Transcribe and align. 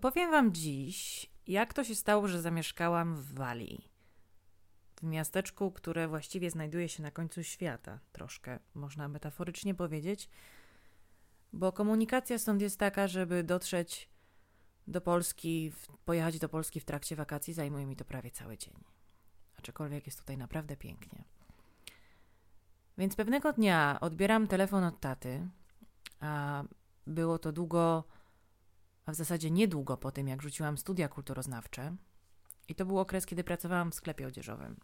Opowiem 0.00 0.30
Wam 0.30 0.52
dziś, 0.52 1.30
jak 1.46 1.74
to 1.74 1.84
się 1.84 1.94
stało, 1.94 2.28
że 2.28 2.40
zamieszkałam 2.40 3.16
w 3.16 3.34
Walii. 3.34 3.88
W 4.96 5.02
miasteczku, 5.02 5.72
które 5.72 6.08
właściwie 6.08 6.50
znajduje 6.50 6.88
się 6.88 7.02
na 7.02 7.10
końcu 7.10 7.42
świata, 7.42 7.98
troszkę 8.12 8.58
można 8.74 9.08
metaforycznie 9.08 9.74
powiedzieć, 9.74 10.28
bo 11.52 11.72
komunikacja 11.72 12.38
stąd 12.38 12.62
jest 12.62 12.78
taka, 12.78 13.08
żeby 13.08 13.44
dotrzeć 13.44 14.08
do 14.86 15.00
Polski, 15.00 15.72
pojechać 16.04 16.38
do 16.38 16.48
Polski 16.48 16.80
w 16.80 16.84
trakcie 16.84 17.16
wakacji, 17.16 17.54
zajmuje 17.54 17.86
mi 17.86 17.96
to 17.96 18.04
prawie 18.04 18.30
cały 18.30 18.58
dzień. 18.58 18.74
Aczkolwiek 19.58 20.06
jest 20.06 20.18
tutaj 20.18 20.36
naprawdę 20.36 20.76
pięknie. 20.76 21.24
Więc 22.98 23.16
pewnego 23.16 23.52
dnia 23.52 23.98
odbieram 24.00 24.46
telefon 24.46 24.84
od 24.84 25.00
taty, 25.00 25.48
a 26.20 26.64
było 27.06 27.38
to 27.38 27.52
długo 27.52 28.04
a 29.10 29.12
w 29.12 29.16
zasadzie 29.16 29.50
niedługo 29.50 29.96
po 29.96 30.12
tym, 30.12 30.28
jak 30.28 30.42
rzuciłam 30.42 30.78
studia 30.78 31.08
kulturoznawcze. 31.08 31.96
I 32.68 32.74
to 32.74 32.84
był 32.86 32.98
okres, 32.98 33.26
kiedy 33.26 33.44
pracowałam 33.44 33.90
w 33.90 33.94
sklepie 33.94 34.26
odzieżowym. 34.26 34.80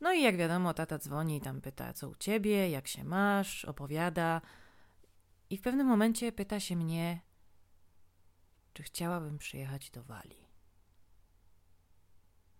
No 0.00 0.12
i 0.12 0.22
jak 0.22 0.36
wiadomo, 0.36 0.74
tata 0.74 0.98
dzwoni 0.98 1.36
i 1.36 1.40
tam 1.40 1.60
pyta, 1.60 1.92
co 1.92 2.08
u 2.08 2.14
ciebie, 2.14 2.70
jak 2.70 2.88
się 2.88 3.04
masz, 3.04 3.64
opowiada. 3.64 4.40
I 5.50 5.56
w 5.56 5.60
pewnym 5.60 5.86
momencie 5.86 6.32
pyta 6.32 6.60
się 6.60 6.76
mnie, 6.76 7.20
czy 8.72 8.82
chciałabym 8.82 9.38
przyjechać 9.38 9.90
do 9.90 10.02
Walii. 10.02 10.48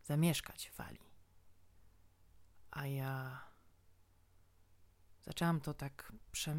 Zamieszkać 0.04 0.70
w 0.70 0.76
Walii. 0.76 1.14
A 2.70 2.86
ja 2.86 3.40
Zaczęłam 5.26 5.60
to 5.60 5.74
tak, 5.74 6.12
prze, 6.32 6.56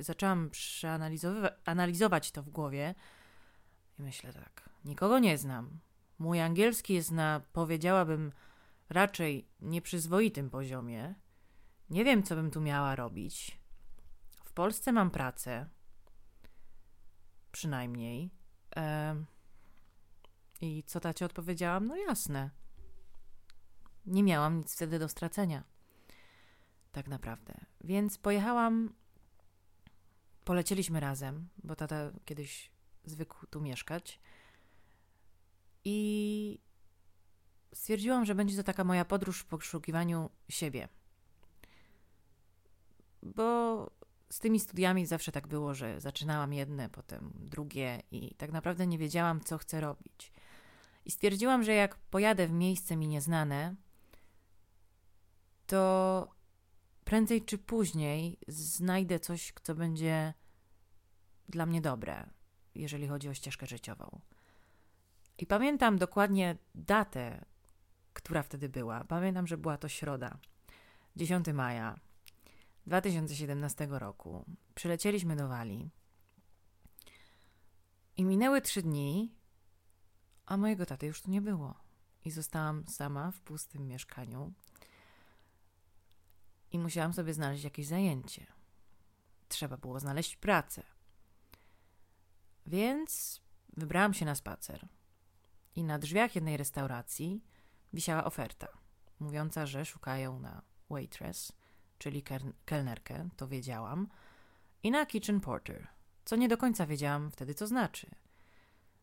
zaczęłam 0.00 0.50
przeanalizować 0.50 2.30
to 2.30 2.42
w 2.42 2.50
głowie 2.50 2.94
i 3.98 4.02
myślę 4.02 4.32
tak, 4.32 4.70
nikogo 4.84 5.18
nie 5.18 5.38
znam. 5.38 5.80
Mój 6.18 6.40
angielski 6.40 6.94
jest 6.94 7.10
na, 7.10 7.40
powiedziałabym, 7.52 8.32
raczej 8.90 9.48
nieprzyzwoitym 9.60 10.50
poziomie. 10.50 11.14
Nie 11.90 12.04
wiem, 12.04 12.22
co 12.22 12.34
bym 12.34 12.50
tu 12.50 12.60
miała 12.60 12.96
robić. 12.96 13.58
W 14.44 14.52
Polsce 14.52 14.92
mam 14.92 15.10
pracę. 15.10 15.68
Przynajmniej. 17.52 18.30
E, 18.76 19.16
I 20.60 20.82
co 20.86 21.00
tacie 21.00 21.24
odpowiedziałam? 21.24 21.86
No 21.86 21.96
jasne. 21.96 22.50
Nie 24.06 24.22
miałam 24.22 24.58
nic 24.58 24.74
wtedy 24.74 24.98
do 24.98 25.08
stracenia 25.08 25.64
tak 26.92 27.08
naprawdę. 27.08 27.54
Więc 27.84 28.18
pojechałam, 28.18 28.94
polecieliśmy 30.44 31.00
razem, 31.00 31.48
bo 31.64 31.76
tata 31.76 32.10
kiedyś 32.24 32.70
zwykł 33.04 33.46
tu 33.46 33.60
mieszkać. 33.60 34.20
I 35.84 36.58
stwierdziłam, 37.74 38.24
że 38.24 38.34
będzie 38.34 38.56
to 38.56 38.62
taka 38.62 38.84
moja 38.84 39.04
podróż 39.04 39.40
w 39.40 39.44
poszukiwaniu 39.44 40.30
siebie. 40.48 40.88
Bo 43.22 43.90
z 44.30 44.38
tymi 44.38 44.60
studiami 44.60 45.06
zawsze 45.06 45.32
tak 45.32 45.46
było, 45.46 45.74
że 45.74 46.00
zaczynałam 46.00 46.52
jedne, 46.52 46.88
potem 46.88 47.32
drugie 47.34 48.02
i 48.10 48.34
tak 48.34 48.52
naprawdę 48.52 48.86
nie 48.86 48.98
wiedziałam, 48.98 49.40
co 49.40 49.58
chcę 49.58 49.80
robić. 49.80 50.32
I 51.04 51.10
stwierdziłam, 51.10 51.64
że 51.64 51.72
jak 51.72 51.96
pojadę 51.96 52.46
w 52.46 52.52
miejsce 52.52 52.96
mi 52.96 53.08
nieznane, 53.08 53.74
to 55.66 56.28
prędzej 57.12 57.44
czy 57.44 57.58
później 57.58 58.38
znajdę 58.48 59.20
coś, 59.20 59.52
co 59.62 59.74
będzie 59.74 60.34
dla 61.48 61.66
mnie 61.66 61.80
dobre, 61.80 62.30
jeżeli 62.74 63.08
chodzi 63.08 63.28
o 63.28 63.34
ścieżkę 63.34 63.66
życiową. 63.66 64.20
I 65.38 65.46
pamiętam 65.46 65.98
dokładnie 65.98 66.56
datę, 66.74 67.44
która 68.12 68.42
wtedy 68.42 68.68
była. 68.68 69.04
Pamiętam, 69.04 69.46
że 69.46 69.58
była 69.58 69.76
to 69.76 69.88
środa, 69.88 70.38
10 71.16 71.46
maja 71.48 72.00
2017 72.86 73.86
roku. 73.90 74.44
Przylecieliśmy 74.74 75.36
do 75.36 75.48
Walii. 75.48 75.90
I 78.16 78.24
minęły 78.24 78.60
trzy 78.60 78.82
dni, 78.82 79.34
a 80.46 80.56
mojego 80.56 80.86
taty 80.86 81.06
już 81.06 81.22
tu 81.22 81.30
nie 81.30 81.40
było. 81.42 81.74
I 82.24 82.30
zostałam 82.30 82.86
sama 82.88 83.30
w 83.30 83.40
pustym 83.40 83.88
mieszkaniu 83.88 84.52
i 86.72 86.78
musiałam 86.78 87.12
sobie 87.12 87.34
znaleźć 87.34 87.64
jakieś 87.64 87.86
zajęcie. 87.86 88.46
Trzeba 89.48 89.76
było 89.76 90.00
znaleźć 90.00 90.36
pracę. 90.36 90.82
Więc 92.66 93.40
wybrałam 93.76 94.14
się 94.14 94.24
na 94.24 94.34
spacer. 94.34 94.88
I 95.76 95.84
na 95.84 95.98
drzwiach 95.98 96.34
jednej 96.34 96.56
restauracji 96.56 97.44
wisiała 97.92 98.24
oferta, 98.24 98.68
mówiąca, 99.20 99.66
że 99.66 99.84
szukają 99.84 100.38
na 100.38 100.62
waitress, 100.90 101.52
czyli 101.98 102.22
kelnerkę, 102.64 103.28
to 103.36 103.48
wiedziałam, 103.48 104.08
i 104.82 104.90
na 104.90 105.06
kitchen 105.06 105.40
porter, 105.40 105.88
co 106.24 106.36
nie 106.36 106.48
do 106.48 106.56
końca 106.56 106.86
wiedziałam 106.86 107.30
wtedy, 107.30 107.54
co 107.54 107.66
znaczy. 107.66 108.10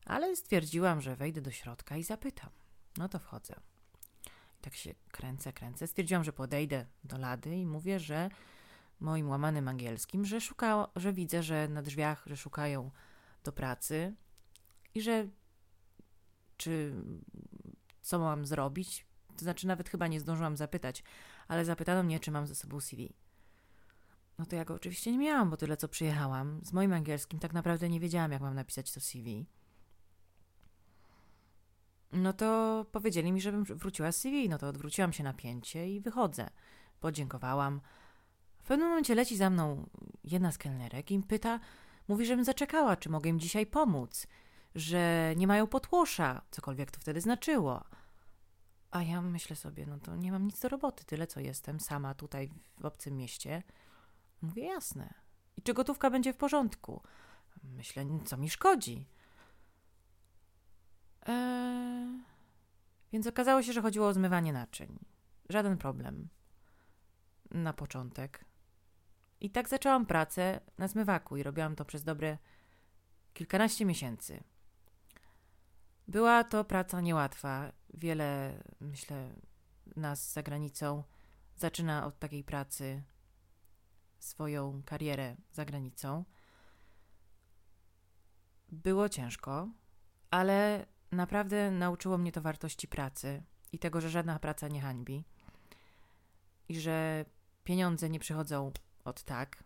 Ale 0.05 0.35
stwierdziłam, 0.35 1.01
że 1.01 1.15
wejdę 1.15 1.41
do 1.41 1.51
środka 1.51 1.97
i 1.97 2.03
zapytam. 2.03 2.49
No 2.97 3.09
to 3.09 3.19
wchodzę 3.19 3.55
tak 4.61 4.75
się 4.75 4.95
kręcę, 5.11 5.53
kręcę. 5.53 5.87
Stwierdziłam, 5.87 6.23
że 6.23 6.33
podejdę 6.33 6.85
do 7.03 7.17
lady 7.17 7.55
i 7.55 7.65
mówię, 7.65 7.99
że 7.99 8.29
moim 8.99 9.29
łamanym 9.29 9.67
angielskim, 9.67 10.25
że, 10.25 10.41
szuka, 10.41 10.87
że 10.95 11.13
widzę, 11.13 11.43
że 11.43 11.67
na 11.67 11.81
drzwiach, 11.81 12.23
że 12.25 12.37
szukają 12.37 12.91
do 13.43 13.51
pracy 13.51 14.15
i 14.95 15.01
że 15.01 15.27
czy 16.57 16.93
co 18.01 18.19
mam 18.19 18.45
zrobić. 18.45 19.05
To 19.37 19.39
znaczy, 19.39 19.67
nawet 19.67 19.89
chyba 19.89 20.07
nie 20.07 20.19
zdążyłam 20.19 20.57
zapytać, 20.57 21.03
ale 21.47 21.65
zapytano 21.65 22.03
mnie, 22.03 22.19
czy 22.19 22.31
mam 22.31 22.47
ze 22.47 22.55
sobą 22.55 22.79
CV. 22.79 23.13
No 24.39 24.45
to 24.45 24.55
ja 24.55 24.65
go 24.65 24.73
oczywiście 24.73 25.11
nie 25.11 25.17
miałam, 25.17 25.49
bo 25.49 25.57
tyle 25.57 25.77
co 25.77 25.87
przyjechałam. 25.87 26.59
Z 26.63 26.73
moim 26.73 26.93
angielskim 26.93 27.39
tak 27.39 27.53
naprawdę 27.53 27.89
nie 27.89 27.99
wiedziałam, 27.99 28.31
jak 28.31 28.41
mam 28.41 28.55
napisać 28.55 28.91
to 28.91 28.99
CV. 28.99 29.45
No 32.11 32.33
to 32.33 32.85
powiedzieli 32.91 33.31
mi, 33.31 33.41
żebym 33.41 33.63
wróciła 33.63 34.11
z 34.11 34.17
CV. 34.17 34.49
No 34.49 34.57
to 34.57 34.67
odwróciłam 34.67 35.13
się 35.13 35.23
na 35.23 35.33
pięcie 35.33 35.89
i 35.89 36.01
wychodzę. 36.01 36.49
Podziękowałam. 36.99 37.81
W 38.57 38.67
pewnym 38.67 38.87
momencie 38.87 39.15
leci 39.15 39.37
za 39.37 39.49
mną 39.49 39.89
jedna 40.23 40.51
z 40.51 40.57
kelnerek 40.57 41.11
i 41.11 41.19
pyta, 41.19 41.59
mówi, 42.07 42.25
żebym 42.25 42.45
zaczekała, 42.45 42.95
czy 42.95 43.09
mogę 43.09 43.29
im 43.29 43.39
dzisiaj 43.39 43.65
pomóc, 43.65 44.27
że 44.75 45.33
nie 45.37 45.47
mają 45.47 45.67
potłosza, 45.67 46.41
cokolwiek 46.51 46.91
to 46.91 46.99
wtedy 46.99 47.21
znaczyło. 47.21 47.83
A 48.91 49.03
ja 49.03 49.21
myślę 49.21 49.55
sobie, 49.55 49.85
no 49.85 49.99
to 49.99 50.15
nie 50.15 50.31
mam 50.31 50.45
nic 50.45 50.59
do 50.59 50.69
roboty, 50.69 51.05
tyle 51.05 51.27
co 51.27 51.39
jestem, 51.39 51.79
sama 51.79 52.13
tutaj 52.13 52.49
w 52.79 52.85
obcym 52.85 53.17
mieście. 53.17 53.63
Mówię, 54.41 54.65
jasne. 54.65 55.13
I 55.57 55.61
czy 55.61 55.73
gotówka 55.73 56.09
będzie 56.09 56.33
w 56.33 56.37
porządku? 56.37 57.01
Myślę, 57.63 58.05
co 58.25 58.37
mi 58.37 58.49
szkodzi. 58.49 59.05
Więc 63.13 63.27
okazało 63.27 63.63
się, 63.63 63.73
że 63.73 63.81
chodziło 63.81 64.07
o 64.07 64.13
zmywanie 64.13 64.53
naczyń. 64.53 64.99
Żaden 65.49 65.77
problem. 65.77 66.29
Na 67.51 67.73
początek. 67.73 68.45
I 69.41 69.49
tak 69.49 69.69
zaczęłam 69.69 70.05
pracę 70.05 70.59
na 70.77 70.87
zmywaku 70.87 71.37
i 71.37 71.43
robiłam 71.43 71.75
to 71.75 71.85
przez 71.85 72.03
dobre 72.03 72.37
kilkanaście 73.33 73.85
miesięcy. 73.85 74.43
Była 76.07 76.43
to 76.43 76.63
praca 76.63 77.01
niełatwa. 77.01 77.71
Wiele, 77.93 78.63
myślę, 78.79 79.29
nas 79.95 80.33
za 80.33 80.43
granicą 80.43 81.03
zaczyna 81.55 82.05
od 82.05 82.19
takiej 82.19 82.43
pracy 82.43 83.03
swoją 84.19 84.83
karierę 84.85 85.35
za 85.51 85.65
granicą. 85.65 86.25
Było 88.71 89.09
ciężko, 89.09 89.69
ale 90.31 90.85
naprawdę 91.11 91.71
nauczyło 91.71 92.17
mnie 92.17 92.31
to 92.31 92.41
wartości 92.41 92.87
pracy 92.87 93.43
i 93.71 93.79
tego, 93.79 94.01
że 94.01 94.09
żadna 94.09 94.39
praca 94.39 94.67
nie 94.67 94.81
hańbi 94.81 95.23
i 96.69 96.79
że 96.79 97.25
pieniądze 97.63 98.09
nie 98.09 98.19
przychodzą 98.19 98.71
od 99.03 99.23
tak. 99.23 99.63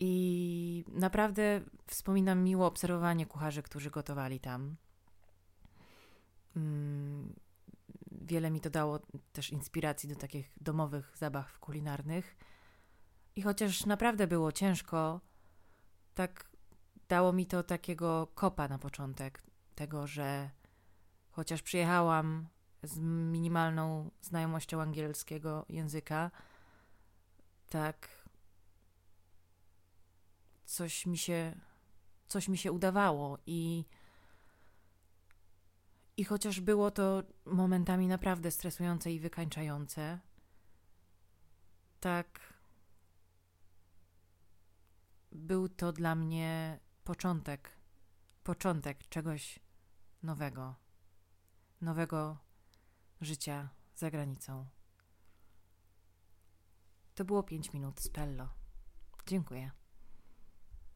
I 0.00 0.84
naprawdę 0.88 1.60
wspominam 1.86 2.44
miło 2.44 2.66
obserwowanie 2.66 3.26
kucharzy, 3.26 3.62
którzy 3.62 3.90
gotowali 3.90 4.40
tam. 4.40 4.76
Mm, 6.56 7.34
wiele 8.12 8.50
mi 8.50 8.60
to 8.60 8.70
dało 8.70 9.00
też 9.32 9.50
inspiracji 9.50 10.08
do 10.08 10.16
takich 10.16 10.52
domowych 10.60 11.16
zabaw 11.16 11.58
kulinarnych. 11.58 12.36
I 13.36 13.42
chociaż 13.42 13.86
naprawdę 13.86 14.26
było 14.26 14.52
ciężko, 14.52 15.20
tak 16.14 16.47
dało 17.08 17.32
mi 17.32 17.46
to 17.46 17.62
takiego 17.62 18.26
kopa 18.34 18.68
na 18.68 18.78
początek, 18.78 19.42
tego, 19.74 20.06
że 20.06 20.50
chociaż 21.30 21.62
przyjechałam 21.62 22.48
z 22.82 22.98
minimalną 22.98 24.10
znajomością 24.22 24.82
angielskiego 24.82 25.66
języka, 25.68 26.30
tak 27.70 28.08
coś 30.64 31.06
mi 31.06 31.18
się 31.18 31.60
coś 32.26 32.48
mi 32.48 32.58
się 32.58 32.72
udawało 32.72 33.38
i 33.46 33.84
i 36.16 36.24
chociaż 36.24 36.60
było 36.60 36.90
to 36.90 37.22
momentami 37.44 38.08
naprawdę 38.08 38.50
stresujące 38.50 39.12
i 39.12 39.20
wykańczające, 39.20 40.18
tak 42.00 42.54
był 45.32 45.68
to 45.68 45.92
dla 45.92 46.14
mnie 46.14 46.80
początek, 47.08 47.70
początek 48.44 49.08
czegoś 49.08 49.58
nowego, 50.22 50.74
nowego 51.80 52.38
życia 53.20 53.68
za 53.94 54.10
granicą. 54.10 54.66
To 57.14 57.24
było 57.24 57.42
pięć 57.42 57.72
minut 57.72 58.00
z 58.00 58.08
Pello. 58.08 58.48
Dziękuję. 59.26 59.70